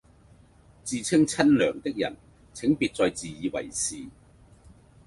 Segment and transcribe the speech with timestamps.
[0.83, 2.17] 自稱娘親的人
[2.55, 4.03] 請別再自以為是